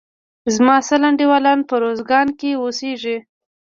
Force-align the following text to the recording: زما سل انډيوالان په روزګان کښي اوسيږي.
زما 0.55 0.75
سل 0.87 1.01
انډيوالان 1.09 1.59
په 1.69 1.75
روزګان 1.83 2.27
کښي 2.39 2.51
اوسيږي. 2.61 3.17